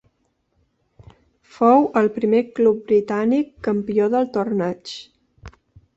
[1.57, 4.99] Fou el primer club britànic campió del torneig.